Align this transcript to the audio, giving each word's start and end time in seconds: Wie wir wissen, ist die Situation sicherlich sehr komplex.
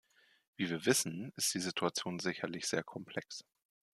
Wie 0.55 0.67
wir 0.67 0.87
wissen, 0.87 1.31
ist 1.35 1.53
die 1.53 1.59
Situation 1.59 2.17
sicherlich 2.17 2.65
sehr 2.67 2.83
komplex. 2.83 3.43